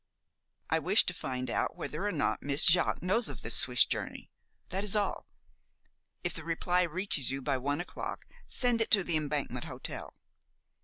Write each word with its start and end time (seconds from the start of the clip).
"I 0.71 0.79
wish 0.79 1.05
to 1.05 1.13
find 1.13 1.47
out 1.51 1.75
whether 1.75 2.07
or 2.07 2.11
not 2.11 2.41
Miss 2.41 2.65
Jaques 2.65 3.03
knows 3.03 3.29
of 3.29 3.43
this 3.43 3.53
Swiss 3.55 3.85
journey; 3.85 4.31
that 4.69 4.83
is 4.83 4.95
all. 4.95 5.27
If 6.23 6.33
the 6.33 6.43
reply 6.43 6.81
reaches 6.81 7.29
you 7.29 7.39
by 7.43 7.59
one 7.59 7.79
o'clock 7.79 8.25
send 8.47 8.81
it 8.81 8.89
to 8.89 9.03
the 9.03 9.15
Embankment 9.15 9.65
Hotel. 9.65 10.15